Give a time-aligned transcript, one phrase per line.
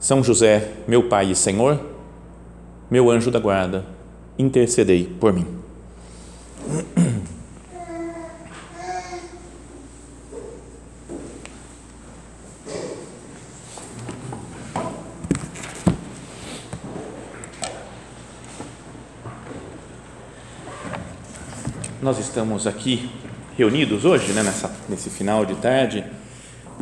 [0.00, 1.80] São José, meu Pai e Senhor,
[2.88, 3.84] meu anjo da guarda,
[4.38, 5.44] intercedei por mim.
[22.00, 23.10] Nós estamos aqui
[23.56, 26.04] reunidos hoje, né, nessa, nesse final de tarde,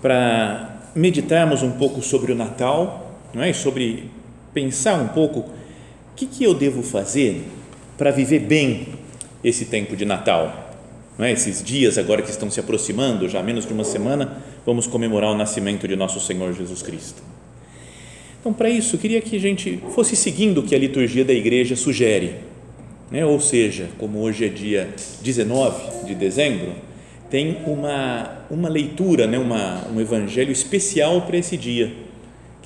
[0.03, 3.53] para meditarmos um pouco sobre o Natal, não é?
[3.53, 4.05] sobre
[4.53, 7.45] pensar um pouco o que, que eu devo fazer
[7.99, 8.89] para viver bem
[9.45, 10.75] esse tempo de Natal.
[11.19, 11.33] Não é?
[11.33, 15.31] Esses dias agora que estão se aproximando, já há menos de uma semana, vamos comemorar
[15.31, 17.23] o nascimento de nosso Senhor Jesus Cristo.
[18.41, 21.75] Então, para isso, queria que a gente fosse seguindo o que a liturgia da igreja
[21.75, 22.37] sugere
[23.11, 23.25] né?
[23.25, 24.89] ou seja, como hoje é dia
[25.23, 26.73] 19 de dezembro,
[27.31, 29.39] tem uma, uma leitura, né?
[29.39, 31.93] uma, um evangelho especial para esse dia,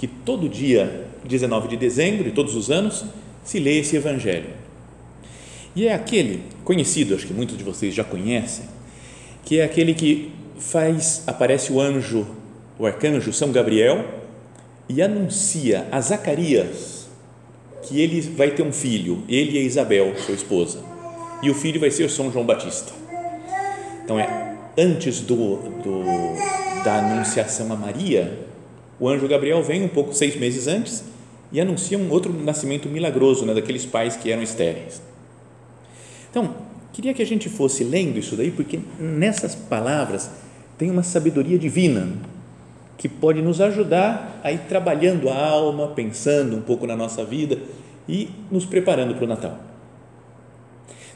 [0.01, 3.05] que todo dia 19 de dezembro, de todos os anos,
[3.45, 4.49] se lê esse evangelho.
[5.77, 8.65] E é aquele, conhecido, acho que muitos de vocês já conhecem,
[9.45, 12.27] que é aquele que faz, aparece o anjo,
[12.79, 14.07] o arcanjo São Gabriel,
[14.89, 17.07] e anuncia a Zacarias
[17.83, 20.83] que ele vai ter um filho, ele e Isabel, sua esposa,
[21.43, 22.91] e o filho vai ser São João Batista.
[24.03, 28.49] Então é antes do, do da anunciação a Maria,
[29.01, 31.03] o anjo Gabriel vem um pouco seis meses antes
[31.51, 35.03] e anuncia um outro nascimento milagroso, né, daqueles pais que eram estéreis.
[36.31, 36.55] Então,
[36.93, 40.31] queria que a gente fosse lendo isso daí, porque nessas palavras
[40.79, 42.09] tem uma sabedoria divina
[42.99, 47.59] que pode nos ajudar a ir trabalhando a alma, pensando um pouco na nossa vida
[48.07, 49.59] e nos preparando para o Natal.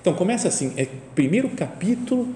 [0.00, 2.28] Então começa assim, é primeiro capítulo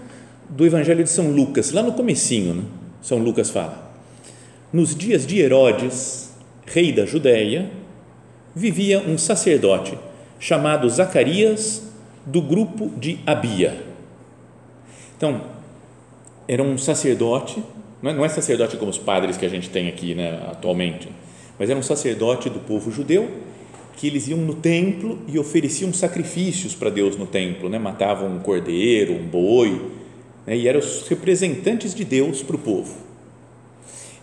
[0.48, 2.62] do Evangelho de São Lucas, lá no comecinho, né?
[3.00, 3.87] São Lucas fala:
[4.70, 6.30] Nos dias de Herodes,
[6.66, 7.70] rei da Judéia,
[8.54, 9.98] vivia um sacerdote
[10.38, 11.90] chamado Zacarias
[12.26, 13.82] do grupo de Abia.
[15.16, 15.40] Então,
[16.46, 17.62] era um sacerdote,
[18.02, 21.08] não é sacerdote como os padres que a gente tem aqui né, atualmente,
[21.58, 23.26] mas era um sacerdote do povo judeu
[23.96, 27.78] que eles iam no templo e ofereciam sacrifícios para Deus no templo, né?
[27.78, 29.90] matavam um cordeiro, um boi,
[30.46, 30.54] né?
[30.54, 33.07] e eram os representantes de Deus para o povo.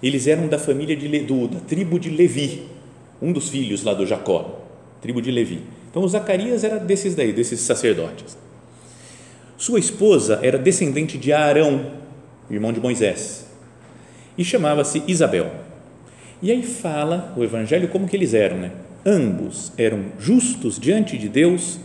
[0.01, 2.63] Eles eram da família de Ledu, da tribo de Levi,
[3.21, 4.61] um dos filhos lá do Jacó,
[5.01, 5.61] tribo de Levi.
[5.89, 8.37] Então, o Zacarias era desses daí, desses sacerdotes.
[9.57, 11.93] Sua esposa era descendente de Arão,
[12.49, 13.47] irmão de Moisés,
[14.37, 15.51] e chamava-se Isabel.
[16.41, 18.71] E aí fala o evangelho como que eles eram, né?
[19.05, 21.79] ambos eram justos diante de Deus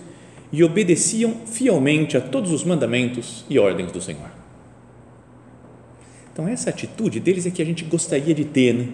[0.50, 4.39] e obedeciam fielmente a todos os mandamentos e ordens do Senhor.
[6.40, 8.88] Então, essa atitude deles é que a gente gostaria de ter, né?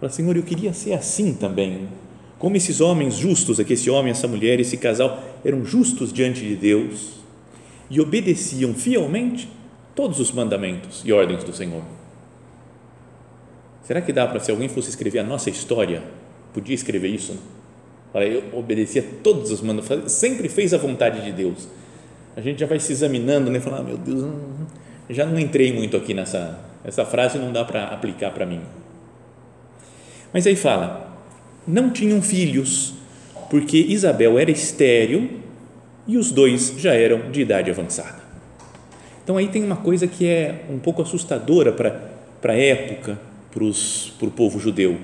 [0.00, 1.88] Fala, Senhor, eu queria ser assim também.
[2.36, 6.56] Como esses homens justos, aqui, esse homem, essa mulher, esse casal, eram justos diante de
[6.56, 7.20] Deus
[7.88, 9.48] e obedeciam fielmente
[9.94, 11.84] todos os mandamentos e ordens do Senhor.
[13.84, 16.02] Será que dá para, se alguém fosse escrever a nossa história,
[16.52, 17.34] podia escrever isso.
[17.34, 18.34] Né?
[18.34, 21.68] Eu obedecia todos os mandamentos, sempre fez a vontade de Deus.
[22.34, 23.60] A gente já vai se examinando, né?
[23.60, 24.24] Falar, ah, meu Deus,
[25.08, 28.60] já não entrei muito aqui nessa essa frase, não dá para aplicar para mim.
[30.32, 31.18] Mas aí fala,
[31.66, 32.94] não tinham filhos,
[33.50, 35.40] porque Isabel era estéril
[36.06, 38.22] e os dois já eram de idade avançada.
[39.24, 43.18] Então aí tem uma coisa que é um pouco assustadora para a época,
[43.50, 43.64] para
[44.28, 44.96] o povo judeu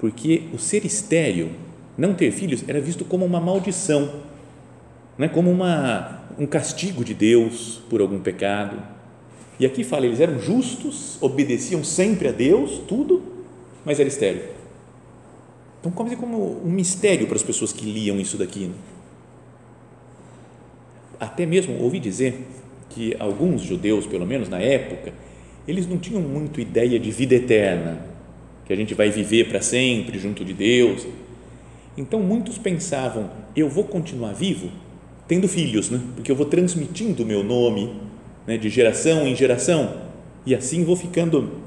[0.00, 1.50] porque o ser estéril,
[1.96, 4.10] não ter filhos, era visto como uma maldição,
[5.18, 5.28] não é?
[5.28, 8.78] como uma, um castigo de Deus por algum pecado.
[9.60, 13.22] E aqui fala, eles eram justos, obedeciam sempre a Deus, tudo,
[13.84, 14.42] mas era estéril.
[15.78, 18.60] Então, como, como um mistério para as pessoas que liam isso daqui.
[18.60, 18.74] Né?
[21.20, 22.46] Até mesmo ouvi dizer
[22.88, 25.12] que alguns judeus, pelo menos na época,
[25.68, 28.00] eles não tinham muito ideia de vida eterna
[28.64, 31.06] que a gente vai viver para sempre junto de Deus.
[31.98, 34.70] Então muitos pensavam, eu vou continuar vivo
[35.28, 36.00] tendo filhos, né?
[36.14, 38.09] porque eu vou transmitindo o meu nome
[38.50, 38.58] né?
[38.58, 39.94] de geração em geração
[40.44, 41.60] e assim vou ficando,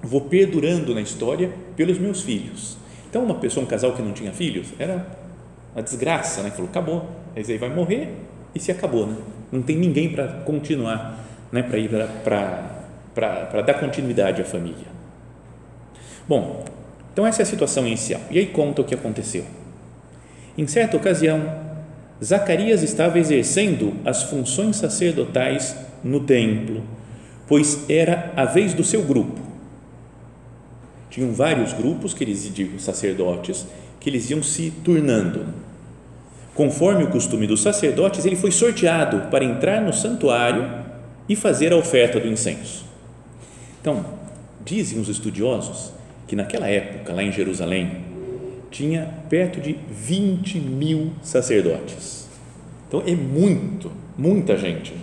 [0.00, 2.76] vou perdurando na história pelos meus filhos.
[3.10, 5.04] Então, uma pessoa, um casal que não tinha filhos, era
[5.74, 6.50] uma desgraça, né?
[6.50, 8.10] Falou, acabou, esse aí vai morrer
[8.54, 9.16] e se acabou, né?
[9.50, 11.62] Não tem ninguém para continuar, né?
[11.62, 11.90] Para ir
[13.14, 14.86] para dar continuidade à família.
[16.28, 16.64] Bom,
[17.12, 18.20] então essa é a situação inicial.
[18.30, 19.44] E aí conta o que aconteceu.
[20.56, 21.50] Em certa ocasião,
[22.22, 26.82] Zacarias estava exercendo as funções sacerdotais no templo,
[27.46, 29.40] pois era a vez do seu grupo.
[31.10, 33.66] Tinham vários grupos que eles de sacerdotes
[34.00, 35.46] que eles iam se turnando.
[36.54, 40.68] Conforme o costume dos sacerdotes, ele foi sorteado para entrar no santuário
[41.28, 42.84] e fazer a oferta do incenso.
[43.80, 44.04] Então,
[44.64, 45.92] dizem os estudiosos
[46.26, 48.02] que naquela época, lá em Jerusalém,
[48.70, 52.28] tinha perto de 20 mil sacerdotes.
[52.86, 54.94] Então é muito, muita gente.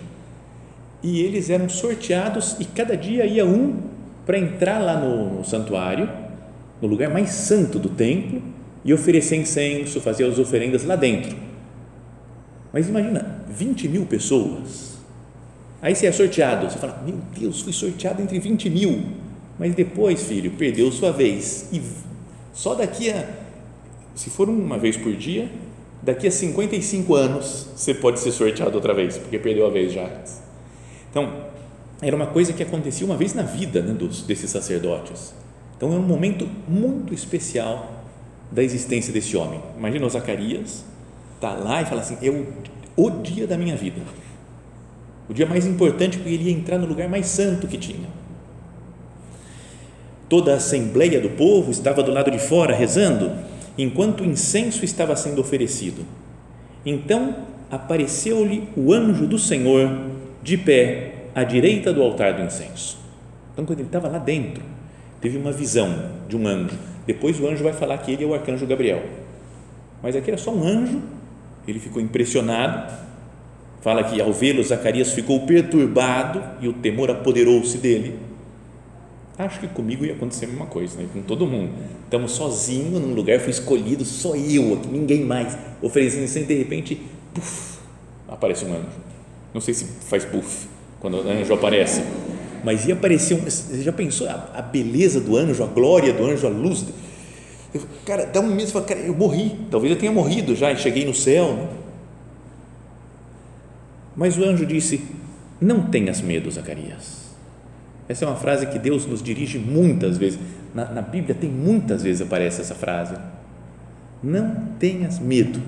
[1.02, 3.80] E eles eram sorteados e cada dia ia um
[4.24, 6.08] para entrar lá no, no santuário,
[6.80, 8.42] no lugar mais santo do templo,
[8.84, 11.36] e oferecer incenso, fazer as oferendas lá dentro.
[12.72, 14.96] Mas imagina, 20 mil pessoas.
[15.82, 19.02] Aí você é sorteado, você fala, meu Deus, fui sorteado entre 20 mil.
[19.58, 21.68] Mas depois, filho, perdeu sua vez.
[21.72, 21.82] E
[22.52, 23.24] só daqui a
[24.16, 25.48] se for uma vez por dia,
[26.02, 30.10] daqui a 55 anos você pode ser sorteado outra vez, porque perdeu a vez já.
[31.16, 31.32] Então,
[32.02, 35.32] era uma coisa que acontecia uma vez na vida né, dos, desses sacerdotes.
[35.74, 37.90] Então, é um momento muito especial
[38.52, 39.58] da existência desse homem.
[39.78, 40.84] Imagina o Zacarias,
[41.36, 42.46] está lá e fala assim: é o,
[42.98, 44.02] o dia da minha vida.
[45.26, 48.08] O dia mais importante, porque ele ia entrar no lugar mais santo que tinha.
[50.28, 53.32] Toda a assembleia do povo estava do lado de fora rezando
[53.78, 56.04] enquanto o incenso estava sendo oferecido.
[56.84, 57.36] Então
[57.70, 60.15] apareceu-lhe o anjo do Senhor
[60.46, 62.98] de pé à direita do altar do incenso.
[63.52, 64.62] Então, quando ele estava lá dentro,
[65.20, 66.78] teve uma visão de um anjo.
[67.04, 69.02] Depois o anjo vai falar que ele é o arcanjo Gabriel.
[70.00, 71.02] Mas aqui era só um anjo,
[71.66, 72.92] ele ficou impressionado.
[73.80, 78.16] Fala que ao vê-lo, Zacarias ficou perturbado e o temor apoderou-se dele
[79.38, 81.06] Acho que comigo ia acontecer a mesma coisa, né?
[81.12, 81.70] com todo mundo.
[82.04, 87.02] Estamos sozinhos num lugar, fui escolhido, só eu ninguém mais, oferecendo e de repente,
[87.34, 87.78] puff,
[88.26, 89.05] aparece um anjo.
[89.56, 90.68] Não sei se faz puff
[91.00, 92.02] quando o anjo aparece,
[92.62, 93.40] mas ia aparecer um.
[93.40, 96.84] Você já pensou a, a beleza do anjo, a glória do anjo, a luz?
[97.72, 101.06] Eu, cara, dá um mês, cara, eu morri, talvez eu tenha morrido já e cheguei
[101.06, 101.54] no céu.
[101.54, 101.68] Né?
[104.14, 105.00] Mas o anjo disse:
[105.58, 107.24] Não tenhas medo, Zacarias
[108.06, 110.38] essa é uma frase que Deus nos dirige muitas vezes.
[110.74, 113.16] Na, na Bíblia tem muitas vezes aparece essa frase.
[114.22, 115.62] Não tenhas medo.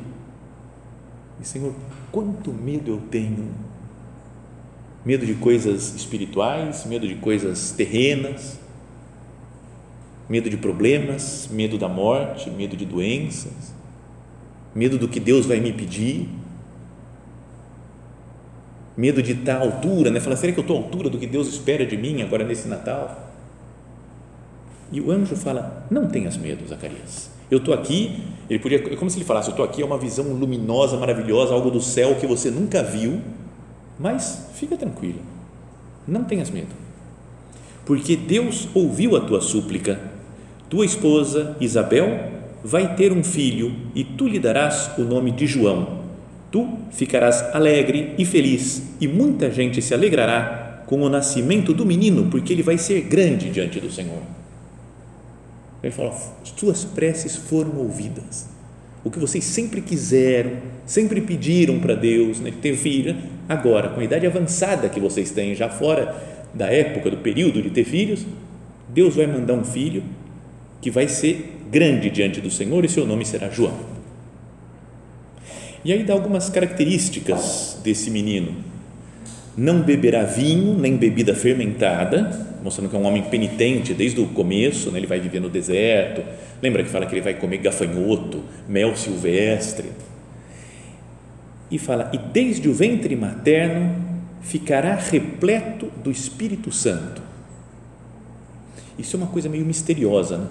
[1.41, 1.75] E Senhor,
[2.13, 3.49] quanto medo eu tenho?
[5.09, 8.59] Medo de coisas espirituais, medo de coisas terrenas,
[10.29, 13.73] medo de problemas, medo da morte, medo de doenças,
[14.75, 16.29] medo do que Deus vai me pedir
[18.99, 20.19] medo de estar à altura, né?
[20.19, 22.67] Fala, será que eu estou à altura do que Deus espera de mim agora nesse
[22.67, 23.33] Natal?
[24.91, 27.31] E o anjo fala, não tenhas medo, Zacarias.
[27.51, 29.97] Eu estou aqui, ele podia, é como se ele falasse, eu estou aqui, é uma
[29.97, 33.21] visão luminosa, maravilhosa, algo do céu que você nunca viu,
[33.99, 35.21] mas fica tranquilo,
[36.07, 36.75] não tenhas medo,
[37.85, 40.01] porque Deus ouviu a tua súplica,
[40.69, 45.99] tua esposa Isabel vai ter um filho e tu lhe darás o nome de João
[46.51, 52.31] Tu ficarás alegre e feliz, e muita gente se alegrará com o nascimento do menino,
[52.31, 54.23] porque ele vai ser grande diante do Senhor.
[55.83, 58.49] Ele fala: Suas preces foram ouvidas.
[59.05, 60.53] O que vocês sempre quiseram,
[60.85, 63.17] sempre pediram para Deus, né, ter filho,
[63.49, 66.15] agora, com a idade avançada que vocês têm, já fora
[66.53, 68.27] da época, do período de ter filhos,
[68.89, 70.03] Deus vai mandar um filho
[70.81, 73.79] que vai ser grande diante do Senhor e seu nome será João.
[75.85, 78.57] E aí dá algumas características desse menino.
[79.59, 84.93] Não beberá vinho nem bebida fermentada, mostrando que é um homem penitente desde o começo,
[84.93, 85.01] né?
[85.01, 86.23] ele vai viver no deserto.
[86.63, 89.89] Lembra que fala que ele vai comer gafanhoto, mel silvestre.
[91.71, 93.97] E fala: e desde o ventre materno
[94.43, 97.21] ficará repleto do Espírito Santo.
[98.97, 100.47] Isso é uma coisa meio misteriosa, né?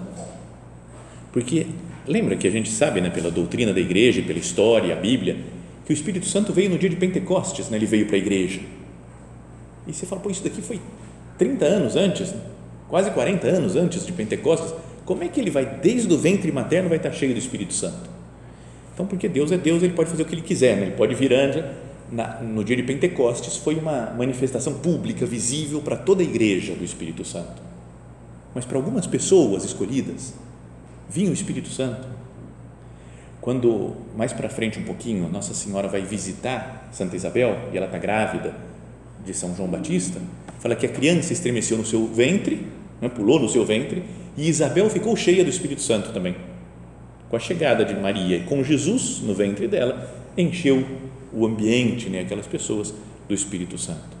[1.32, 1.66] Porque
[2.08, 5.36] Lembra que a gente sabe, né, pela doutrina da igreja, pela história, a Bíblia,
[5.84, 8.60] que o Espírito Santo veio no dia de Pentecostes, né, ele veio para a igreja.
[9.88, 10.78] E você fala, pô, isso daqui foi
[11.38, 12.34] 30 anos antes,
[12.88, 14.74] quase 40 anos antes de Pentecostes.
[15.06, 18.10] Como é que ele vai, desde o ventre materno, vai estar cheio do Espírito Santo?
[18.92, 20.82] Então, porque Deus é Deus, ele pode fazer o que ele quiser, né?
[20.82, 21.64] ele pode vir antes.
[22.42, 27.24] No dia de Pentecostes foi uma manifestação pública, visível para toda a igreja do Espírito
[27.24, 27.62] Santo.
[28.54, 30.34] Mas para algumas pessoas escolhidas,
[31.08, 32.06] vinha o Espírito Santo.
[33.40, 37.98] Quando mais para frente um pouquinho, Nossa Senhora vai visitar Santa Isabel e ela está
[37.98, 38.54] grávida
[39.24, 40.20] de São João Batista,
[40.58, 42.66] fala que a criança estremeceu no seu ventre,
[43.00, 44.02] né, pulou no seu ventre,
[44.36, 46.36] e Isabel ficou cheia do Espírito Santo também.
[47.28, 50.84] Com a chegada de Maria e com Jesus no ventre dela, encheu
[51.32, 52.94] o ambiente, né, aquelas pessoas,
[53.28, 54.16] do Espírito Santo.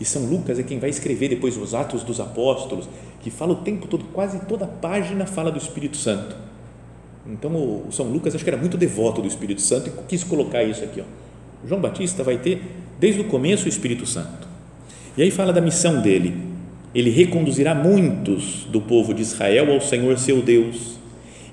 [0.00, 2.88] E São Lucas é quem vai escrever depois os Atos dos Apóstolos,
[3.20, 6.36] que fala o tempo todo, quase toda página fala do Espírito Santo.
[7.26, 10.62] Então, o São Lucas acho que era muito devoto do Espírito Santo e quis colocar
[10.62, 11.00] isso aqui.
[11.00, 11.66] Ó.
[11.66, 12.62] João Batista vai ter,
[12.98, 14.48] desde o começo, o Espírito Santo.
[15.16, 16.36] E aí fala da missão dele.
[16.94, 20.98] Ele reconduzirá muitos do povo de Israel ao Senhor seu Deus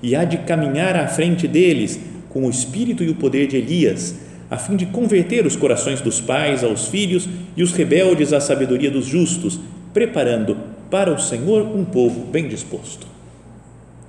[0.01, 1.99] e há de caminhar à frente deles
[2.29, 4.15] com o espírito e o poder de Elias,
[4.51, 8.91] a fim de converter os corações dos pais aos filhos e os rebeldes à sabedoria
[8.91, 9.59] dos justos,
[9.93, 10.57] preparando
[10.91, 13.07] para o Senhor um povo bem disposto.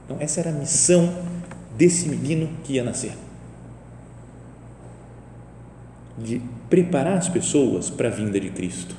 [0.05, 1.13] Então, essa era a missão
[1.77, 3.13] desse menino que ia nascer.
[6.19, 8.95] De preparar as pessoas para a vinda de Cristo.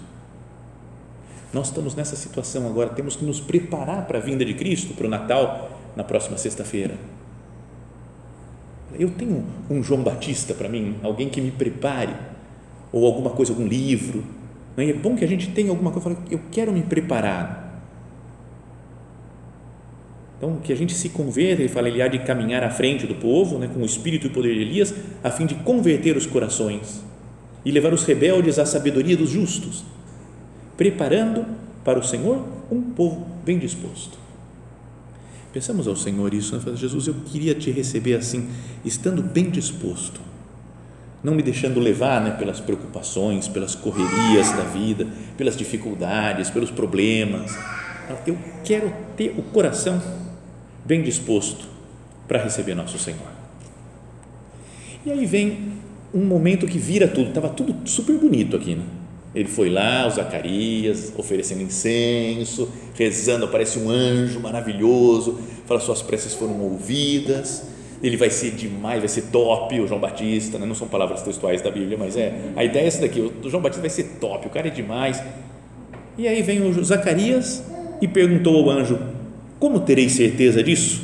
[1.54, 5.08] Nós estamos nessa situação agora, temos que nos preparar para a vinda de Cristo, para
[5.08, 6.96] o Natal, na próxima sexta-feira.
[8.98, 12.14] Eu tenho um João Batista para mim, alguém que me prepare,
[12.92, 14.24] ou alguma coisa, algum livro.
[14.78, 17.66] É bom que a gente tenha alguma coisa, eu quero me preparar.
[20.38, 23.16] Então, que a gente se converta, ele fala, ele há de caminhar à frente do
[23.16, 24.94] povo, né, com o espírito e o poder de Elias,
[25.24, 27.07] a fim de converter os corações
[27.68, 29.84] e levar os rebeldes à sabedoria dos justos,
[30.78, 31.46] preparando
[31.84, 34.18] para o Senhor um povo bem disposto.
[35.52, 36.62] Pensamos ao Senhor isso, né?
[36.78, 38.48] Jesus, eu queria te receber assim,
[38.86, 40.22] estando bem disposto,
[41.22, 45.06] não me deixando levar né, pelas preocupações, pelas correrias da vida,
[45.36, 47.54] pelas dificuldades, pelos problemas.
[48.26, 50.02] Eu quero ter o coração
[50.86, 51.68] bem disposto
[52.30, 53.28] para receber nosso Senhor.
[55.06, 55.77] E aí vem
[56.14, 58.84] um momento que vira tudo, estava tudo super bonito aqui, né?
[59.36, 66.34] Ele foi lá, o Zacarias, oferecendo incenso, rezando, aparece um anjo maravilhoso, fala suas preces
[66.34, 67.64] foram ouvidas,
[68.02, 70.66] ele vai ser demais, vai ser top, o João Batista, né?
[70.66, 73.62] não são palavras textuais da Bíblia, mas é, a ideia é essa daqui, o João
[73.62, 75.22] Batista vai ser top, o cara é demais.
[76.18, 77.64] E aí vem o Zacarias
[78.02, 78.98] e perguntou ao anjo,
[79.60, 81.04] como terei certeza disso?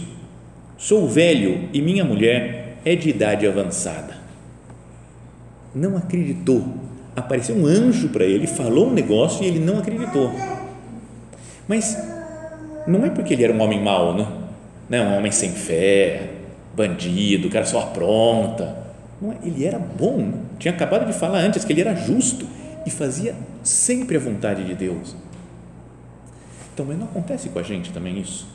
[0.77, 4.22] Sou velho e minha mulher é de idade avançada.
[5.73, 6.63] Não acreditou
[7.15, 10.31] apareceu um anjo para ele, falou um negócio e ele não acreditou.
[11.67, 11.97] Mas
[12.87, 14.27] não é porque ele era um homem mau, né?
[14.89, 15.09] Não, né?
[15.09, 16.29] um homem sem fé,
[16.75, 18.83] bandido, o cara só apronta.
[19.21, 20.33] Não, é, ele era bom.
[20.59, 22.47] Tinha acabado de falar antes que ele era justo
[22.85, 25.15] e fazia sempre a vontade de Deus.
[26.73, 28.47] Então, mas não acontece com a gente também isso?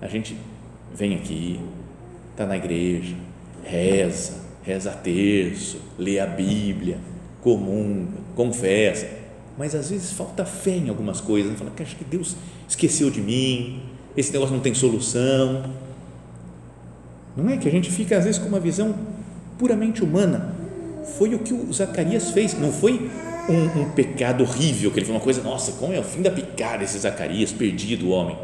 [0.00, 0.36] A gente
[0.94, 1.60] vem aqui,
[2.32, 3.14] está na igreja,
[3.62, 6.98] reza, reza terço, lê a Bíblia,
[7.40, 9.08] comunga, confessa,
[9.56, 12.36] mas às vezes falta fé em algumas coisas, fala que acho que Deus
[12.68, 13.80] esqueceu de mim,
[14.14, 15.64] esse negócio não tem solução.
[17.34, 18.94] Não é que a gente fica às vezes com uma visão
[19.58, 20.54] puramente humana.
[21.16, 23.10] Foi o que o Zacarias fez, não foi
[23.48, 26.30] um, um pecado horrível, que ele foi uma coisa, nossa, como é o fim da
[26.30, 28.36] picada esse Zacarias, perdido o homem.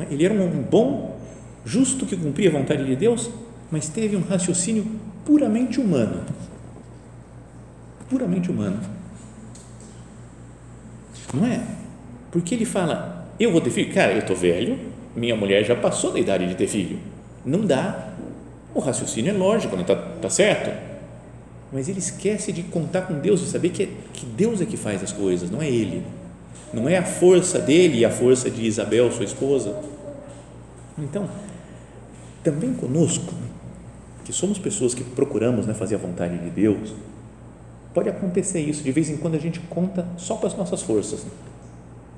[0.00, 0.12] É?
[0.12, 1.16] Ele era um bom,
[1.64, 3.30] justo que cumpria a vontade de Deus,
[3.70, 4.86] mas teve um raciocínio
[5.24, 6.24] puramente humano.
[8.08, 8.80] Puramente humano.
[11.32, 11.62] Não é?
[12.30, 13.92] Porque ele fala: Eu vou ter filho?
[13.92, 14.78] Cara, eu estou velho,
[15.14, 16.98] minha mulher já passou da idade de ter filho.
[17.44, 18.08] Não dá.
[18.74, 20.70] O raciocínio é lógico, não está tá certo?
[21.72, 25.02] Mas ele esquece de contar com Deus e saber que, que Deus é que faz
[25.02, 26.04] as coisas, não é ele.
[26.72, 29.76] Não é a força dele e a força de Isabel, sua esposa.
[30.98, 31.28] Então,
[32.42, 33.32] também conosco,
[34.24, 36.94] que somos pessoas que procuramos né, fazer a vontade de Deus,
[37.94, 38.82] pode acontecer isso.
[38.82, 41.26] De vez em quando a gente conta só com as nossas forças.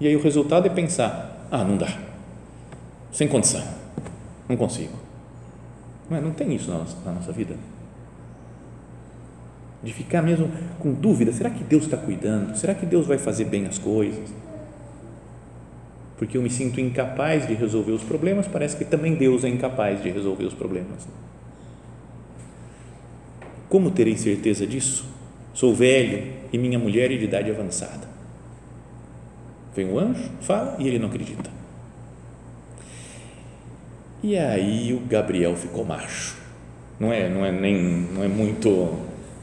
[0.00, 1.99] E aí o resultado é pensar: ah, não dá.
[3.12, 3.62] Sem condição.
[4.49, 4.94] Não consigo.
[6.09, 6.21] Não, é?
[6.21, 7.54] não tem isso na nossa vida.
[9.82, 12.56] De ficar mesmo com dúvida: será que Deus está cuidando?
[12.56, 14.32] Será que Deus vai fazer bem as coisas?
[16.16, 20.02] Porque eu me sinto incapaz de resolver os problemas, parece que também Deus é incapaz
[20.02, 21.09] de resolver os problemas.
[23.72, 25.06] Como terei certeza disso?
[25.54, 28.06] Sou velho e minha mulher é de idade avançada.
[29.74, 31.50] Vem o anjo, fala e ele não acredita.
[34.22, 36.36] E aí o Gabriel ficou macho.
[37.00, 38.90] Não é, não é nem, não é muito,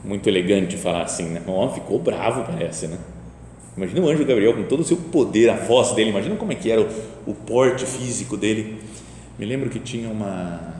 [0.04, 1.42] muito elegante falar assim, né?
[1.44, 2.98] O homem ficou bravo, parece, né?
[3.76, 6.54] Imagina o anjo Gabriel com todo o seu poder, a voz dele, imagina como é
[6.54, 6.88] que era o,
[7.26, 8.80] o porte físico dele.
[9.36, 10.79] Me lembro que tinha uma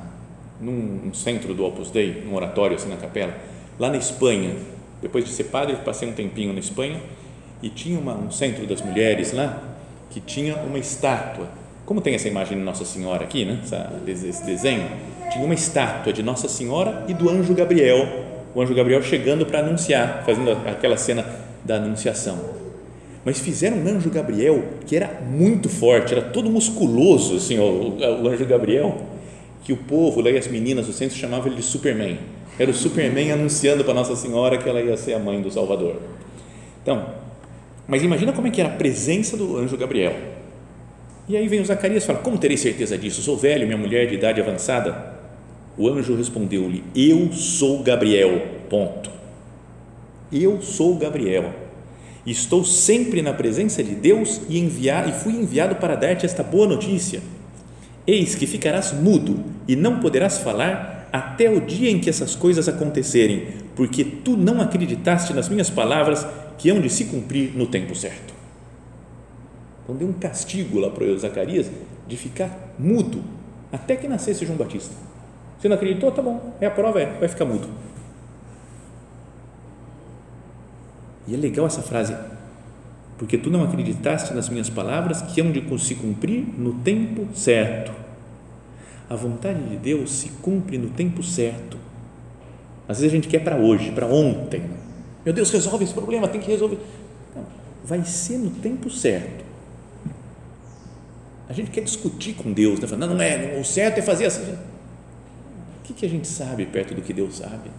[0.60, 3.34] num um centro do Opus Dei, um oratório assim na capela,
[3.78, 4.54] lá na Espanha.
[5.00, 7.00] Depois de ser padre, passei um tempinho na Espanha
[7.62, 9.62] e tinha uma, um centro das mulheres lá
[10.10, 11.48] que tinha uma estátua.
[11.86, 13.60] Como tem essa imagem de Nossa Senhora aqui, né?
[13.62, 14.88] Essa, esse desenho,
[15.30, 18.06] tinha uma estátua de Nossa Senhora e do anjo Gabriel.
[18.54, 21.24] O anjo Gabriel chegando para anunciar, fazendo aquela cena
[21.64, 22.60] da anunciação
[23.24, 28.28] mas fizeram um anjo Gabriel que era muito forte, era todo musculoso, assim, o, o
[28.28, 28.98] anjo Gabriel,
[29.62, 32.18] que o povo, lá e as meninas do centro chamavam ele de Superman.
[32.58, 35.96] Era o Superman anunciando para Nossa Senhora que ela ia ser a mãe do Salvador.
[36.82, 37.14] Então,
[37.86, 40.14] mas imagina como é que era a presença do anjo Gabriel.
[41.28, 43.22] E aí vem o Zacarias e fala: Como terei certeza disso?
[43.22, 45.18] Sou velho, minha mulher de idade avançada.
[45.76, 48.42] O anjo respondeu-lhe: Eu sou Gabriel.
[48.68, 49.10] Ponto.
[50.32, 51.52] Eu sou Gabriel
[52.26, 56.66] Estou sempre na presença de Deus e, enviar, e fui enviado para dar-te esta boa
[56.66, 57.22] notícia.
[58.06, 62.68] Eis que ficarás mudo e não poderás falar até o dia em que essas coisas
[62.68, 66.26] acontecerem, porque tu não acreditaste nas minhas palavras
[66.56, 68.32] que hão de se cumprir no tempo certo.
[69.82, 71.70] Então deu um castigo lá para o Zacarias
[72.06, 73.22] de ficar mudo
[73.72, 74.94] até que nascesse João Batista.
[75.58, 76.10] Você não acreditou?
[76.10, 77.68] Tá bom, é a prova, é, vai ficar mudo.
[81.26, 82.16] E é legal essa frase,
[83.20, 87.92] porque tu não acreditaste nas minhas palavras que hão de se cumprir no tempo certo.
[89.10, 91.76] A vontade de Deus se cumpre no tempo certo.
[92.88, 94.62] Às vezes a gente quer para hoje, para ontem.
[95.22, 96.78] Meu Deus, resolve esse problema, tem que resolver.
[97.36, 97.44] Não,
[97.84, 99.44] vai ser no tempo certo.
[101.46, 102.88] A gente quer discutir com Deus, né?
[102.96, 104.56] Não, não é, o certo é fazer assim.
[105.90, 107.70] O que a gente sabe perto do que Deus sabe?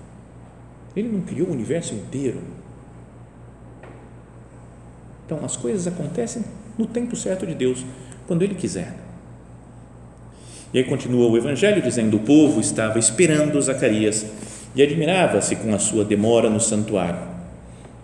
[0.95, 2.41] Ele não criou o universo inteiro
[5.31, 6.43] então, as coisas acontecem
[6.77, 7.85] no tempo certo de Deus,
[8.27, 8.93] quando Ele quiser.
[10.73, 14.25] E aí continua o Evangelho dizendo: o povo estava esperando Zacarias
[14.75, 17.19] e admirava-se com a sua demora no santuário.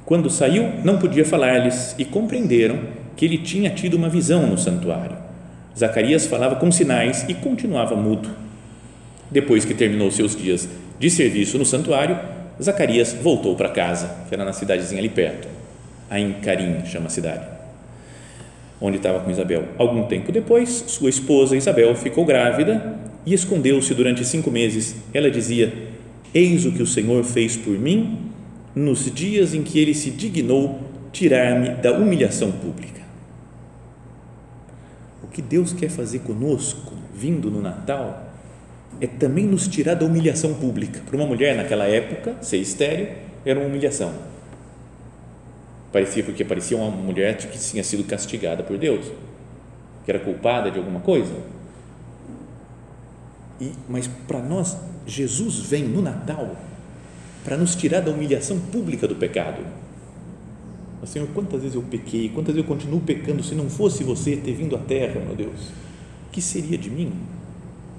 [0.05, 2.79] Quando saiu, não podia falar-lhes e compreenderam
[3.17, 5.17] que ele tinha tido uma visão no santuário.
[5.77, 8.29] Zacarias falava com sinais e continuava mudo.
[9.29, 12.17] Depois que terminou seus dias de serviço no santuário,
[12.61, 15.56] Zacarias voltou para casa, que era na cidadezinha ali perto.
[16.09, 17.45] Ain Karim chama a cidade,
[18.79, 19.65] onde estava com Isabel.
[19.77, 24.95] Algum tempo depois, sua esposa Isabel ficou grávida e escondeu-se durante cinco meses.
[25.13, 25.73] Ela dizia:
[26.33, 28.31] Eis o que o Senhor fez por mim
[28.73, 30.79] nos dias em que ele se dignou
[31.11, 33.01] tirar-me da humilhação pública.
[35.23, 38.31] O que Deus quer fazer conosco, vindo no Natal,
[39.01, 41.01] é também nos tirar da humilhação pública.
[41.05, 43.09] Para uma mulher naquela época, ser estéreo
[43.45, 44.36] era uma humilhação
[45.91, 49.05] Parecia porque parecia uma mulher que tinha sido castigada por Deus,
[50.03, 51.33] que era culpada de alguma coisa.
[53.59, 56.55] E, mas para nós, Jesus vem no Natal
[57.43, 59.63] para nos tirar da humilhação pública do pecado.
[61.05, 64.51] Senhor, quantas vezes eu pequei, quantas vezes eu continuo pecando se não fosse você ter
[64.51, 65.69] vindo à terra, meu Deus?
[66.27, 67.13] O que seria de mim?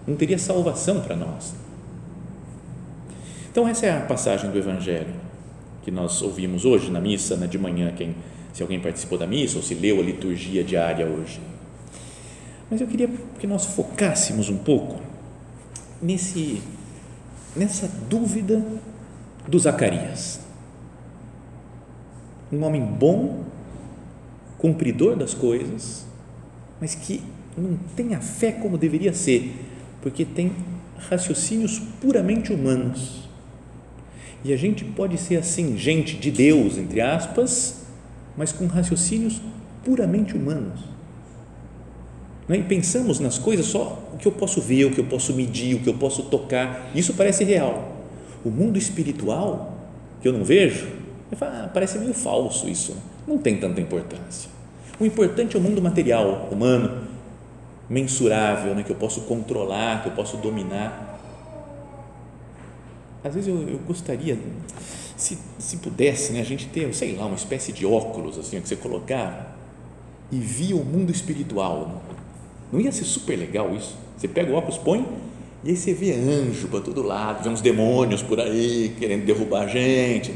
[0.07, 1.55] Não teria salvação para nós.
[3.51, 5.28] Então, essa é a passagem do Evangelho
[5.83, 8.15] que nós ouvimos hoje na missa, né, de manhã, quem,
[8.53, 11.41] se alguém participou da missa ou se leu a liturgia diária hoje.
[12.71, 15.01] Mas eu queria que nós focássemos um pouco
[16.03, 16.61] nesse,
[17.57, 18.63] nessa dúvida
[19.47, 20.41] do Zacarias.
[22.53, 23.45] Um homem bom,
[24.59, 26.07] cumpridor das coisas,
[26.81, 27.23] mas que
[27.57, 29.55] não tem a fé como deveria ser,
[30.03, 30.53] porque tem
[30.99, 33.28] raciocínios puramente humanos
[34.45, 37.83] e a gente pode ser assim, gente de Deus, entre aspas,
[38.37, 39.41] mas com raciocínios
[39.85, 40.81] puramente humanos.
[42.49, 42.57] É?
[42.57, 45.75] E pensamos nas coisas só o que eu posso ver, o que eu posso medir,
[45.75, 46.91] o que eu posso tocar.
[46.95, 47.97] Isso parece real.
[48.45, 49.77] O mundo espiritual,
[50.23, 50.89] que eu não vejo,
[51.31, 52.97] eu falo, ah, parece meio falso isso.
[53.27, 54.49] Não tem tanta importância.
[54.99, 57.03] O importante é o mundo material, humano,
[57.89, 61.18] mensurável, né, que eu posso controlar, que eu posso dominar
[63.23, 64.39] às vezes eu, eu gostaria,
[65.17, 68.69] se, se pudesse, né, a gente ter, sei lá, uma espécie de óculos assim, que
[68.69, 69.49] você colocava
[70.31, 71.89] e via o mundo espiritual.
[71.89, 72.17] Né?
[72.73, 73.97] Não ia ser super legal isso?
[74.17, 75.07] Você pega o óculos, põe
[75.65, 79.63] e aí você vê anjo para todo lado, vê uns demônios por aí querendo derrubar
[79.63, 80.33] a gente,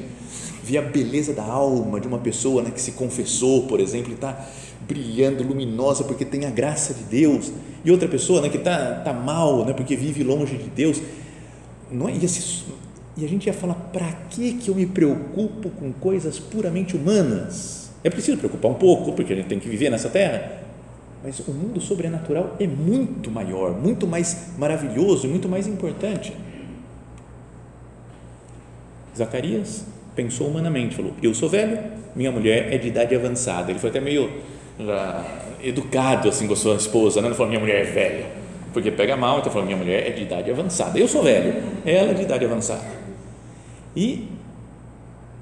[0.65, 4.15] vê a beleza da alma de uma pessoa né, que se confessou, por exemplo, e
[4.15, 4.49] está
[4.81, 7.53] brilhando, luminosa porque tem a graça de Deus,
[7.85, 11.01] e outra pessoa né, que está tá mal né, porque vive longe de Deus
[11.93, 12.65] não é, esse,
[13.17, 17.91] e a gente ia falar, para que, que eu me preocupo com coisas puramente humanas?
[18.03, 20.61] É preciso preocupar um pouco, porque a gente tem que viver nessa terra,
[21.23, 26.33] Mas o mundo sobrenatural é muito maior, muito mais maravilhoso, muito mais importante.
[29.17, 29.85] Zacarias
[30.17, 31.79] pensou humanamente, falou: Eu sou velho,
[32.17, 33.71] minha mulher é de idade avançada.
[33.71, 34.31] Ele foi até meio
[34.81, 35.25] já,
[35.63, 37.29] educado assim com sua esposa, né?
[37.29, 38.27] não falou: Minha mulher é velha,
[38.73, 40.99] porque pega mal, então falou: Minha mulher é de idade avançada.
[40.99, 42.85] Eu sou velho, ela é de idade avançada.
[43.95, 44.29] E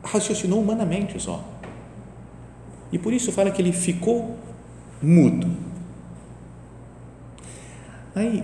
[0.02, 1.44] raciocinou humanamente só.
[2.92, 4.36] E por isso fala que ele ficou
[5.00, 5.48] mudo.
[8.14, 8.42] Aí,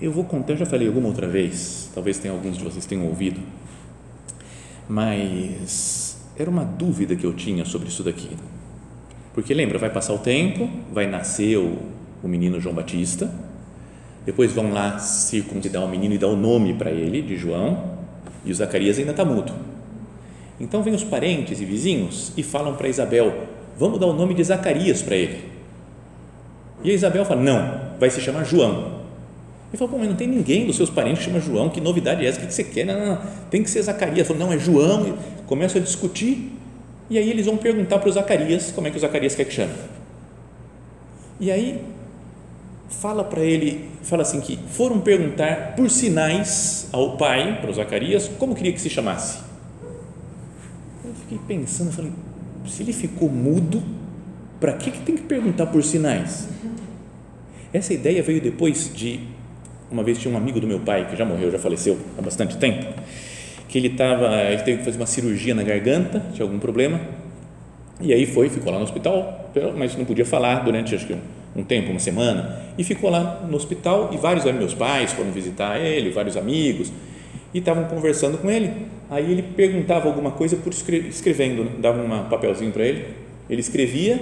[0.00, 3.06] eu vou contar, eu já falei alguma outra vez, talvez tenha alguns de vocês tenham
[3.06, 3.40] ouvido,
[4.88, 8.30] mas era uma dúvida que eu tinha sobre isso daqui.
[9.34, 11.78] Porque lembra, vai passar o tempo, vai nascer o,
[12.22, 13.32] o menino João Batista,
[14.24, 17.92] depois vão lá circuncidar o menino e dar o nome para ele, de João,
[18.44, 19.52] e o Zacarias ainda está mudo.
[20.60, 24.44] Então vem os parentes e vizinhos e falam para Isabel: vamos dar o nome de
[24.44, 25.50] Zacarias para ele.
[26.84, 29.02] E a Isabel fala: não, vai se chamar João.
[29.72, 32.28] Ele pô, mas não tem ninguém dos seus parentes que chama João, que novidade é
[32.28, 32.38] essa?
[32.38, 32.84] O que você quer?
[32.84, 33.18] Não, não, não,
[33.50, 34.26] tem que ser Zacarias.
[34.26, 35.08] Falou, não, é João.
[35.08, 35.14] E
[35.46, 36.52] começa a discutir,
[37.08, 39.52] e aí eles vão perguntar para o Zacarias como é que o Zacarias quer que
[39.52, 39.72] chame.
[41.40, 41.82] E aí
[43.00, 48.28] fala para ele, fala assim que foram perguntar por sinais ao pai, para o Zacarias,
[48.38, 49.40] como queria que se chamasse.
[51.04, 52.12] Eu fiquei pensando, falei,
[52.66, 53.82] se ele ficou mudo,
[54.60, 56.48] para que, que tem que perguntar por sinais?
[57.72, 59.20] Essa ideia veio depois de
[59.90, 62.56] uma vez tinha um amigo do meu pai que já morreu, já faleceu há bastante
[62.56, 62.86] tempo,
[63.68, 67.00] que ele estava, ele teve que fazer uma cirurgia na garganta, tinha algum problema,
[68.00, 71.16] e aí foi, ficou lá no hospital, mas não podia falar durante acho que
[71.54, 75.78] um tempo, uma semana, e ficou lá no hospital e vários meus pais foram visitar
[75.78, 76.92] ele, vários amigos,
[77.52, 78.70] e estavam conversando com ele.
[79.10, 81.70] Aí ele perguntava alguma coisa por escrevendo, né?
[81.78, 83.06] dava um papelzinho para ele,
[83.50, 84.20] ele escrevia,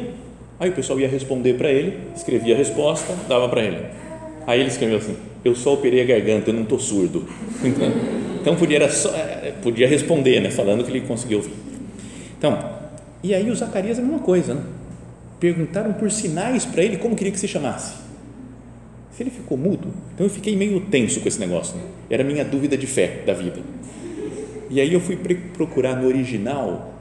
[0.58, 3.78] aí o pessoal ia responder para ele, escrevia a resposta, dava para ele.
[4.46, 7.24] Aí ele escreveu assim: Eu só operei a garganta, eu não estou surdo.
[7.62, 7.92] Então,
[8.40, 11.52] então podia, só, é, podia responder, né, falando que ele conseguiu ouvir.
[12.38, 12.58] Então,
[13.22, 14.62] e aí o Zacarias é a mesma coisa, né?
[15.40, 17.94] Perguntaram por sinais para ele como queria que se chamasse.
[19.10, 21.76] Se ele ficou mudo, então eu fiquei meio tenso com esse negócio.
[21.76, 21.82] Né?
[22.10, 23.60] Era minha dúvida de fé da vida.
[24.68, 26.94] E aí eu fui procurar no original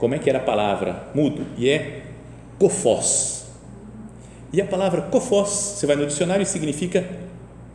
[0.00, 2.02] como é que era a palavra mudo, e é
[2.58, 3.46] cofós.
[4.52, 7.06] E a palavra cofós, você vai no dicionário e significa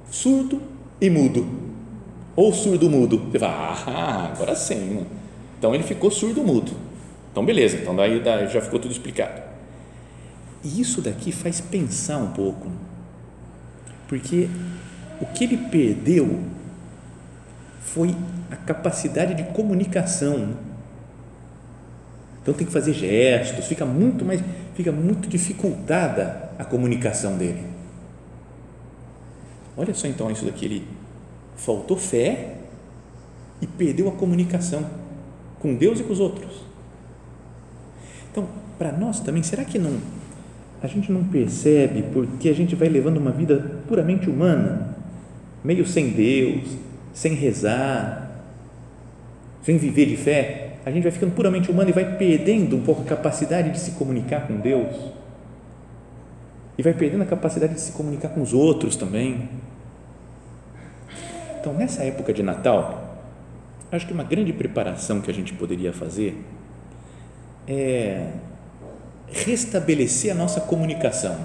[0.09, 0.61] surdo
[0.99, 1.45] e mudo.
[2.35, 3.29] Ou surdo-mudo.
[3.31, 4.75] Você fala, ah, agora sim.
[4.75, 5.05] Né?
[5.59, 6.71] Então ele ficou surdo-mudo.
[7.31, 9.52] Então beleza, então daí já ficou tudo explicado.
[10.63, 12.71] E isso daqui faz pensar um pouco,
[14.07, 14.47] porque
[15.19, 16.41] o que ele perdeu
[17.81, 18.15] foi
[18.49, 20.55] a capacidade de comunicação.
[22.41, 24.41] Então tem que fazer gestos, fica muito mais,
[24.73, 27.65] fica muito dificultada a comunicação dele.
[29.75, 30.87] Olha só então isso daqui, ele
[31.55, 32.55] faltou fé
[33.61, 34.85] e perdeu a comunicação
[35.59, 36.63] com Deus e com os outros.
[38.31, 38.47] Então,
[38.77, 39.99] para nós também, será que não
[40.83, 44.97] a gente não percebe porque a gente vai levando uma vida puramente humana,
[45.63, 46.77] meio sem Deus,
[47.13, 48.41] sem rezar,
[49.61, 53.01] sem viver de fé, a gente vai ficando puramente humano e vai perdendo um pouco
[53.01, 54.93] a capacidade de se comunicar com Deus
[56.77, 59.47] e vai perdendo a capacidade de se comunicar com os outros também.
[61.61, 63.21] Então, nessa época de Natal,
[63.89, 66.43] acho que uma grande preparação que a gente poderia fazer
[67.65, 68.31] é
[69.27, 71.37] restabelecer a nossa comunicação.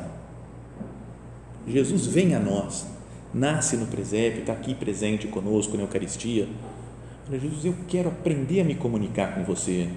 [1.67, 2.87] Jesus vem a nós,
[3.33, 6.49] nasce no presépio, está aqui presente conosco na Eucaristia.
[7.31, 9.89] Jesus, eu quero aprender a me comunicar com você.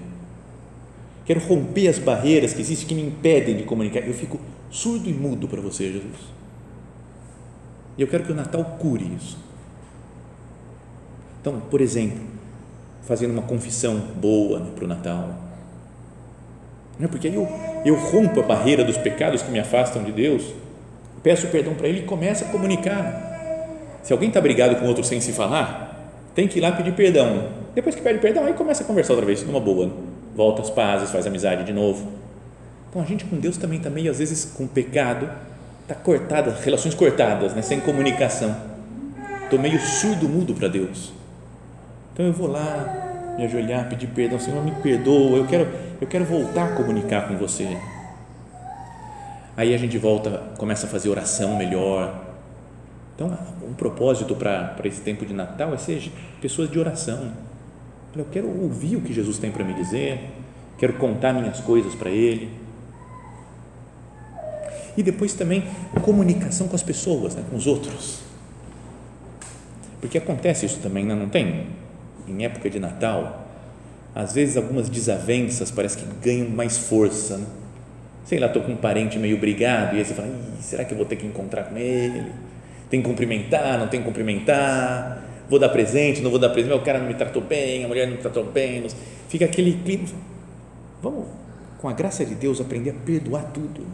[1.24, 4.00] Quero romper as barreiras que existem que me impedem de comunicar.
[4.00, 4.38] Eu fico
[4.70, 6.32] surdo e mudo para você, Jesus.
[7.96, 9.38] E eu quero que o Natal cure isso.
[11.40, 12.20] Então, por exemplo,
[13.02, 15.38] fazendo uma confissão boa né, para o Natal.
[16.98, 17.48] Não, porque aí eu,
[17.84, 20.42] eu rompo a barreira dos pecados que me afastam de Deus,
[21.22, 23.30] peço perdão para Ele e começo a comunicar.
[24.02, 27.48] Se alguém está brigado com outro sem se falar, tem que ir lá pedir perdão.
[27.74, 29.86] Depois que pede perdão, aí começa a conversar outra vez, numa boa.
[29.86, 29.92] Né?
[30.34, 32.22] Volta às pazes, faz amizade de novo
[32.92, 35.26] então a gente com Deus também está meio, às vezes, com pecado,
[35.80, 37.62] está cortada, relações cortadas, né?
[37.62, 38.54] sem comunicação.
[39.44, 41.10] Estou meio surdo, mudo para Deus.
[42.12, 43.01] Então eu vou lá,
[43.36, 45.68] me ajoelhar, pedir perdão, Senhor, me perdoa, eu quero,
[46.00, 47.76] eu quero voltar a comunicar com você.
[49.56, 52.24] Aí a gente volta, começa a fazer oração melhor.
[53.14, 53.36] Então,
[53.68, 57.32] um propósito para esse tempo de Natal é ser pessoas de oração.
[58.16, 60.30] Eu quero ouvir o que Jesus tem para me dizer,
[60.78, 62.50] quero contar minhas coisas para Ele
[64.96, 65.64] E depois também
[66.02, 68.20] comunicação com as pessoas, né, com os outros.
[70.00, 71.14] Porque acontece isso também, né?
[71.14, 71.66] não tem?
[72.26, 73.48] Em época de Natal,
[74.14, 77.38] às vezes algumas desavenças parece que ganham mais força.
[77.38, 77.46] Né?
[78.24, 80.28] Sei lá, estou com um parente meio brigado e aí você fala,
[80.60, 82.32] será que eu vou ter que encontrar com ele?
[82.88, 85.22] Tem que cumprimentar, não tem que cumprimentar?
[85.48, 86.74] Vou dar presente, não vou dar presente?
[86.74, 88.86] O cara não me tratou bem, a mulher não me tratou bem.
[89.28, 90.08] Fica aquele clima.
[91.02, 91.26] Vamos,
[91.78, 93.86] com a graça de Deus, aprender a perdoar tudo.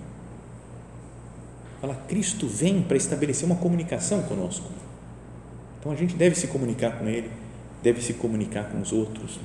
[1.81, 4.69] Fala, Cristo vem para estabelecer uma comunicação conosco.
[5.79, 7.31] Então a gente deve se comunicar com Ele,
[7.83, 9.39] deve se comunicar com os outros.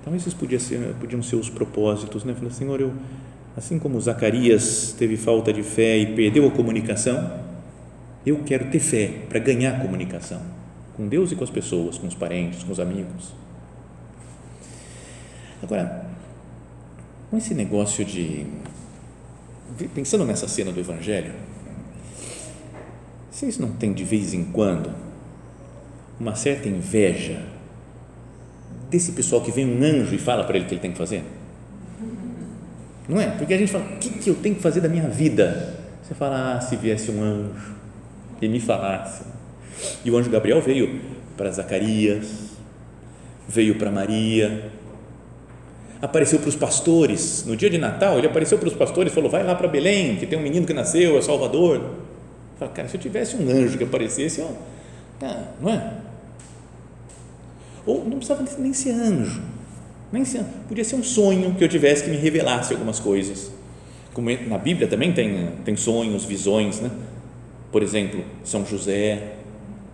[0.00, 2.34] Então esses podiam ser, podiam ser os propósitos, né?
[2.34, 2.92] Falar, Senhor, eu,
[3.56, 7.40] assim como Zacarias teve falta de fé e perdeu a comunicação,
[8.26, 10.42] eu quero ter fé para ganhar comunicação
[10.96, 13.32] com Deus e com as pessoas, com os parentes, com os amigos.
[15.62, 16.06] Agora,
[17.30, 18.46] com esse negócio de
[19.94, 21.32] pensando nessa cena do Evangelho,
[23.34, 24.94] vocês não têm de vez em quando
[26.20, 27.42] uma certa inveja
[28.88, 30.98] desse pessoal que vem um anjo e fala para ele o que ele tem que
[30.98, 31.24] fazer?
[33.08, 33.26] Não é?
[33.30, 35.80] Porque a gente fala, o que, que eu tenho que fazer da minha vida?
[36.00, 37.74] Você fala, ah, se viesse um anjo
[38.40, 39.24] e me falasse.
[40.04, 41.00] E o anjo Gabriel veio
[41.36, 42.50] para Zacarias,
[43.48, 44.70] veio para Maria,
[46.00, 47.44] apareceu para os pastores.
[47.44, 50.14] No dia de Natal, ele apareceu para os pastores e falou: Vai lá para Belém,
[50.14, 52.13] que tem um menino que nasceu, é Salvador.
[52.58, 54.56] Fala, cara, se eu tivesse um anjo que aparecesse, eu,
[55.22, 55.92] ah, não é?
[57.86, 59.42] Ou não precisava nem ser anjo,
[60.12, 63.50] nem ser, podia ser um sonho que eu tivesse que me revelasse algumas coisas.
[64.12, 66.90] Como na Bíblia também tem, tem sonhos, visões, né?
[67.72, 69.32] Por exemplo, São José,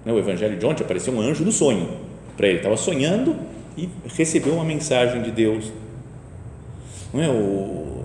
[0.04, 0.12] né?
[0.12, 1.88] o Evangelho de ontem apareceu um anjo no sonho
[2.36, 3.34] para ele, estava sonhando
[3.76, 5.72] e recebeu uma mensagem de Deus.
[7.12, 8.04] Não é o,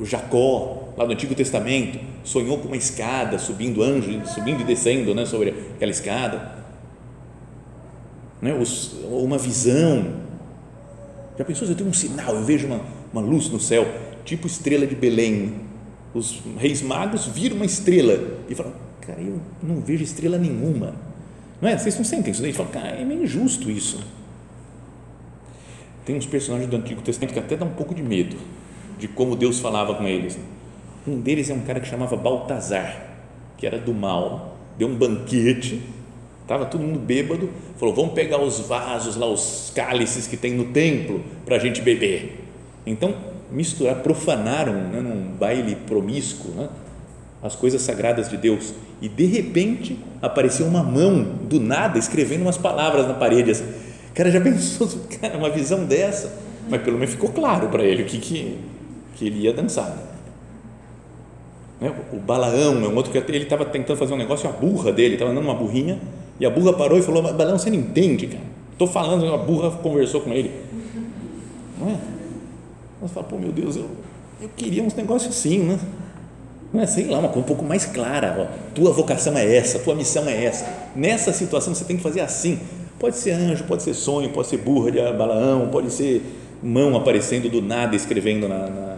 [0.00, 5.14] o Jacó lá do Antigo Testamento sonhou com uma escada subindo anjo subindo e descendo
[5.14, 6.64] né, sobre aquela escada.
[8.40, 10.24] Né, os, uma visão.
[11.38, 12.80] Já pensou eu tenho um sinal eu vejo uma,
[13.12, 13.86] uma luz no céu
[14.24, 15.60] tipo estrela de Belém.
[16.14, 20.94] Os reis magos viram uma estrela e falam cara eu não vejo estrela nenhuma.
[21.60, 21.76] Não é?
[21.76, 22.52] Vocês não sentem isso daí?
[22.52, 24.00] Falam cara é meio injusto isso.
[26.04, 28.36] Tem uns personagens do Antigo Testamento que até dá um pouco de medo
[28.98, 30.38] de como Deus falava com eles
[31.06, 33.14] um deles é um cara que chamava Baltazar,
[33.56, 35.82] que era do mal, deu um banquete,
[36.42, 40.66] estava todo mundo bêbado, falou: vamos pegar os vasos lá, os cálices que tem no
[40.66, 42.44] templo para a gente beber.
[42.86, 43.14] Então,
[43.50, 46.68] misturar, profanaram né, num baile promíscuo né,
[47.42, 48.74] as coisas sagradas de Deus.
[49.00, 53.50] E de repente apareceu uma mão do nada escrevendo umas palavras na parede.
[53.50, 53.66] Assim.
[54.14, 54.88] Cara já pensou,
[55.20, 56.32] cara, uma visão dessa,
[56.68, 58.58] mas pelo menos ficou claro para ele o que, que,
[59.16, 59.90] que ele ia dançar.
[59.90, 60.13] Né?
[61.84, 61.92] Né?
[62.14, 65.16] O Balaão é um outro que ele estava tentando fazer um negócio, a burra dele
[65.16, 65.98] estava andando uma burrinha
[66.40, 68.42] e a burra parou e falou: Balaão, você não entende, cara.
[68.72, 70.50] Estou falando, a burra conversou com ele.
[71.78, 71.96] Não é?
[73.02, 73.86] Você fala, pô, meu Deus, eu,
[74.40, 75.78] eu queria uns negócios assim, né?
[76.72, 78.34] Não é, sei lá, uma coisa um pouco mais clara.
[78.36, 80.66] Ó, tua vocação é essa, tua missão é essa.
[80.96, 82.58] Nessa situação você tem que fazer assim.
[82.98, 86.22] Pode ser anjo, pode ser sonho, pode ser burra de Balaão, pode ser
[86.62, 88.93] mão aparecendo do nada escrevendo na, na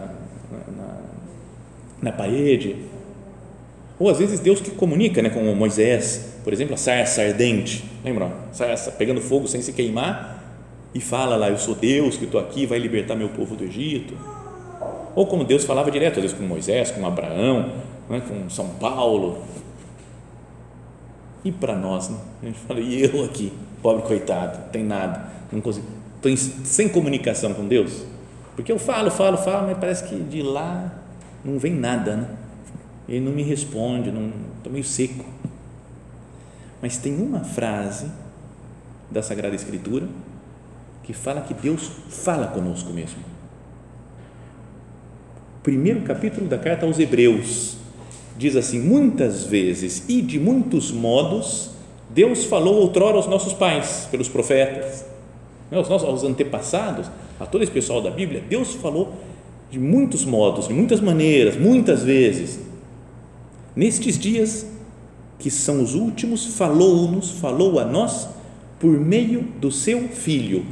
[2.01, 2.75] na parede.
[3.99, 8.31] Ou às vezes Deus que comunica né, com Moisés, por exemplo, a sarça ardente, lembra?
[8.51, 10.43] Sarça pegando fogo sem se queimar
[10.93, 14.15] e fala lá: Eu sou Deus que estou aqui, vai libertar meu povo do Egito.
[15.15, 17.71] Ou como Deus falava direto, às vezes com Moisés, com Abraão,
[18.07, 19.43] né, com São Paulo.
[21.43, 22.17] E para nós, né?
[22.43, 27.53] a gente fala: E eu aqui, pobre coitado, tem nada, não consigo, estou sem comunicação
[27.53, 28.03] com Deus.
[28.55, 30.91] Porque eu falo, falo, falo, mas parece que de lá
[31.43, 32.29] não vem nada, né?
[33.07, 35.25] Ele não me responde, não estou meio seco.
[36.81, 38.07] Mas tem uma frase
[39.09, 40.07] da Sagrada Escritura
[41.03, 43.19] que fala que Deus fala conosco mesmo.
[45.63, 47.77] Primeiro capítulo da carta aos Hebreus
[48.37, 51.71] diz assim: muitas vezes e de muitos modos
[52.09, 55.05] Deus falou outrora aos nossos pais pelos profetas,
[55.69, 59.13] né, aos nossos aos antepassados, a todo esse pessoal da Bíblia, Deus falou
[59.69, 62.59] de muitos modos, de muitas maneiras, muitas vezes.
[63.75, 64.65] Nestes dias
[65.39, 68.27] que são os últimos, falou-nos, falou a nós
[68.79, 70.65] por meio do seu Filho,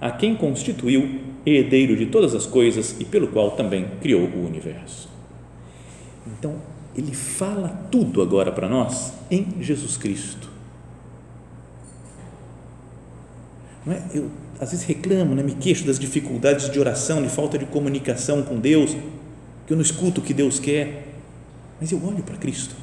[0.00, 5.08] a quem constituiu herdeiro de todas as coisas e pelo qual também criou o universo.
[6.26, 6.56] Então,
[6.96, 10.48] ele fala tudo agora para nós em Jesus Cristo.
[13.84, 14.02] Não é?
[14.12, 15.42] Eu às vezes reclamo, né?
[15.42, 18.96] me queixo das dificuldades de oração, de falta de comunicação com Deus,
[19.66, 21.08] que eu não escuto o que Deus quer,
[21.80, 22.74] mas eu olho para Cristo.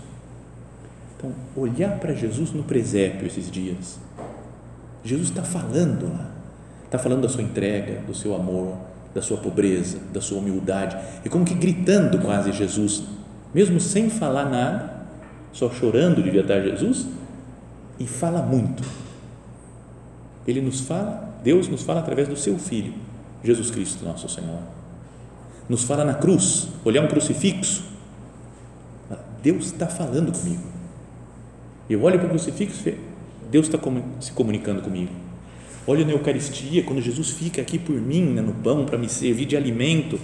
[1.17, 3.97] Então, olhar para Jesus no presépio esses dias.
[5.03, 6.31] Jesus está falando lá,
[6.85, 8.77] está falando da sua entrega, do seu amor,
[9.13, 13.03] da sua pobreza, da sua humildade, e como que gritando quase Jesus,
[13.53, 14.93] mesmo sem falar nada,
[15.51, 17.07] só chorando devia estar Jesus,
[17.99, 18.83] e fala muito.
[20.47, 22.93] Ele nos fala, Deus nos fala através do seu Filho,
[23.43, 24.61] Jesus Cristo, nosso Senhor.
[25.67, 27.83] Nos fala na cruz, olhar um crucifixo.
[29.41, 30.63] Deus está falando comigo.
[31.89, 32.93] Eu olho para o crucifixo,
[33.51, 33.77] Deus está
[34.21, 35.11] se comunicando comigo.
[35.85, 39.45] Olho na Eucaristia, quando Jesus fica aqui por mim, né, no pão, para me servir
[39.45, 40.17] de alimento.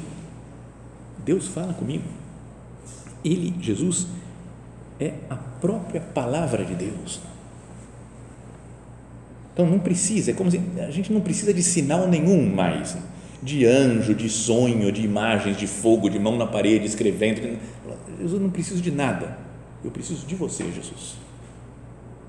[1.25, 2.05] Deus fala comigo.
[3.25, 4.07] Ele, Jesus,
[4.99, 7.19] é a própria palavra de Deus.
[9.59, 12.95] Então não precisa, é como se a gente não precisa de sinal nenhum mais,
[13.43, 17.59] de anjo, de sonho, de imagens de fogo, de mão na parede escrevendo.
[18.17, 19.37] Jesus não preciso de nada.
[19.83, 21.17] Eu preciso de você, Jesus.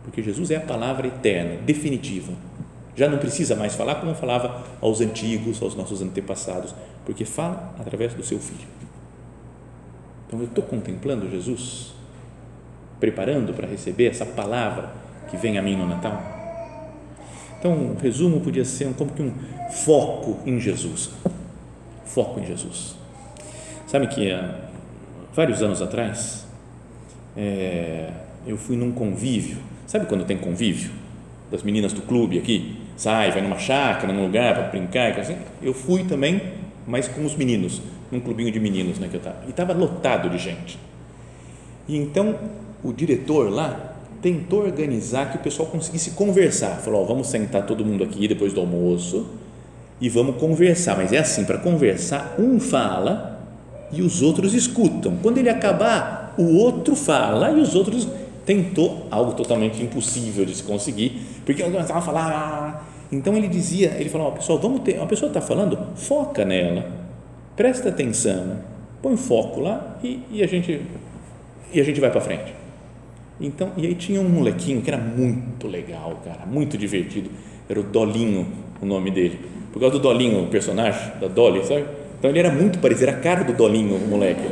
[0.03, 2.33] Porque Jesus é a palavra eterna, definitiva.
[2.97, 6.75] Já não precisa mais falar como falava aos antigos, aos nossos antepassados,
[7.07, 8.67] porque fala através do seu filho.
[10.27, 11.95] Então eu estou contemplando Jesus,
[12.99, 14.93] preparando para receber essa palavra
[15.31, 16.40] que vem a mim no Natal
[17.61, 19.35] então, o resumo podia ser um, como que um
[19.71, 21.11] foco em Jesus.
[22.07, 22.97] Foco em Jesus.
[23.87, 24.55] Sabe que há
[25.35, 26.47] vários anos atrás,
[27.37, 28.09] é,
[28.47, 29.59] eu fui num convívio.
[29.87, 30.91] Sabe quando tem convívio?
[31.51, 35.21] Das meninas do clube aqui, sai, vai numa chácara, num lugar para brincar.
[35.21, 35.37] Assim.
[35.61, 36.41] Eu fui também,
[36.87, 39.45] mas com os meninos, num clubinho de meninos né, que eu estava.
[39.47, 40.79] E estava lotado de gente.
[41.87, 42.39] E então,
[42.83, 43.90] o diretor lá
[44.21, 46.77] tentou organizar que o pessoal conseguisse conversar.
[46.77, 49.27] Falou: vamos sentar todo mundo aqui depois do almoço
[50.01, 50.97] e vamos conversar.
[50.97, 53.41] Mas é assim: para conversar, um fala
[53.93, 55.17] e os outros escutam.
[55.23, 58.07] Quando ele acabar, o outro fala e os outros.
[58.45, 62.33] Tentou algo totalmente impossível de se conseguir, porque eu começava a falar.
[62.33, 62.83] Ah.
[63.13, 65.01] Então ele dizia: ele falou, pessoal, vamos ter.
[65.01, 66.91] A pessoa está falando, foca nela,
[67.55, 68.59] presta atenção,
[69.03, 70.81] põe foco lá e, e a gente
[71.73, 72.60] e a gente vai para frente.
[73.41, 77.31] Então, e aí tinha um molequinho que era muito legal, cara, muito divertido.
[77.69, 78.47] Era o Dolinho,
[78.81, 79.41] o nome dele.
[79.73, 81.85] Por causa do Dolinho, o personagem da Dolly, sabe?
[82.19, 84.43] Então ele era muito parecido, era a cara do Dolinho, o moleque.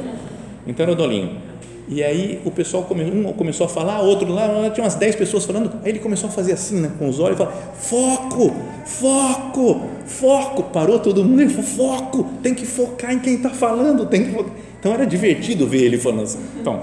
[0.67, 1.49] Então era o Dolinho.
[1.91, 5.45] E aí o pessoal come, um começou a falar, outro lá, tinha umas 10 pessoas
[5.45, 5.71] falando.
[5.83, 10.63] Aí ele começou a fazer assim, né, com os olhos, e falou: foco, foco, foco.
[10.65, 14.31] Parou todo mundo e falou: foco, tem que focar em quem está falando, tem que
[14.33, 14.53] focar.
[14.79, 16.39] Então era divertido ver ele falando assim.
[16.61, 16.83] Então,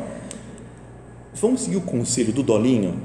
[1.36, 2.96] Vamos seguir o conselho do Dolinho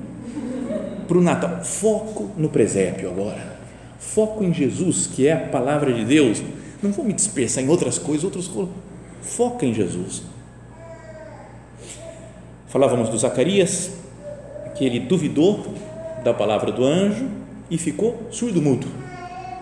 [1.09, 1.65] para o Natal.
[1.65, 3.59] Foco no presépio agora.
[3.99, 6.41] Foco em Jesus, que é a palavra de Deus.
[6.81, 8.49] Não vou me dispersar em outras coisas, outros.
[9.21, 10.23] Foca em Jesus.
[12.69, 13.91] Falávamos do Zacarias,
[14.77, 15.67] que ele duvidou
[16.23, 17.27] da palavra do anjo
[17.69, 18.87] e ficou surdo-mudo,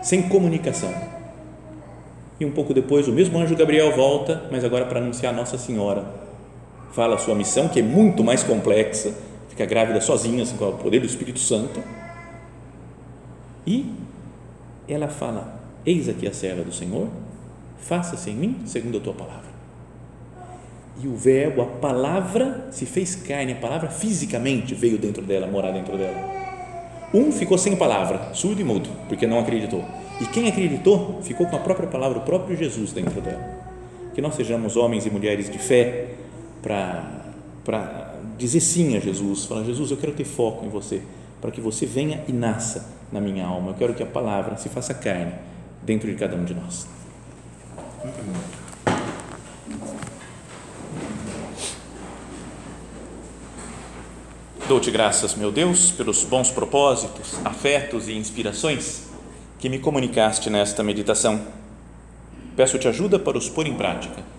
[0.03, 0.93] sem comunicação.
[2.39, 6.28] E um pouco depois, o mesmo anjo Gabriel volta, mas agora para anunciar Nossa Senhora
[6.91, 9.13] fala a sua missão, que é muito mais complexa,
[9.49, 11.81] fica grávida sozinha, assim, com o poder do Espírito Santo.
[13.65, 13.91] E
[14.87, 17.07] ela fala: Eis aqui a serva do Senhor,
[17.77, 19.49] faça-se em mim segundo a tua palavra.
[21.01, 25.71] E o Verbo, a palavra, se fez carne, a palavra fisicamente veio dentro dela, morar
[25.71, 26.39] dentro dela.
[27.13, 29.83] Um ficou sem palavra, surdo e mudo, porque não acreditou.
[30.19, 33.41] E quem acreditou ficou com a própria palavra, o próprio Jesus dentro dela.
[34.13, 36.09] Que nós sejamos homens e mulheres de fé,
[36.61, 41.01] para dizer sim a Jesus, falar, Jesus, eu quero ter foco em você,
[41.41, 43.71] para que você venha e nasça na minha alma.
[43.71, 45.33] Eu quero que a palavra se faça carne
[45.83, 46.87] dentro de cada um de nós.
[54.67, 59.09] Dou-te graças, meu Deus, pelos bons propósitos, afetos e inspirações
[59.57, 61.41] que me comunicaste nesta meditação.
[62.55, 64.38] Peço-te ajuda para os pôr em prática